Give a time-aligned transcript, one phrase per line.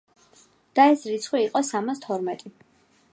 [0.79, 2.53] და ეს რიცხვი იყოს სამას თორმეტი.